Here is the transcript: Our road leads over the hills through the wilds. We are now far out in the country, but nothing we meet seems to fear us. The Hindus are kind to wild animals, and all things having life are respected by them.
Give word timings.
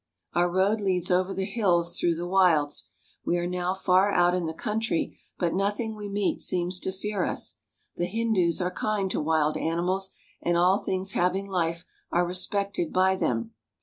Our 0.33 0.49
road 0.49 0.81
leads 0.81 1.11
over 1.11 1.31
the 1.31 1.45
hills 1.45 1.99
through 1.99 2.15
the 2.15 2.25
wilds. 2.27 2.85
We 3.23 3.37
are 3.37 3.45
now 3.45 3.75
far 3.75 4.11
out 4.11 4.33
in 4.33 4.47
the 4.47 4.53
country, 4.55 5.19
but 5.37 5.53
nothing 5.53 5.95
we 5.95 6.09
meet 6.09 6.41
seems 6.41 6.79
to 6.79 6.91
fear 6.91 7.23
us. 7.23 7.59
The 7.97 8.07
Hindus 8.07 8.61
are 8.63 8.71
kind 8.71 9.11
to 9.11 9.21
wild 9.21 9.57
animals, 9.57 10.09
and 10.41 10.57
all 10.57 10.79
things 10.79 11.11
having 11.11 11.45
life 11.45 11.85
are 12.11 12.25
respected 12.25 12.91
by 12.91 13.15
them. 13.15 13.53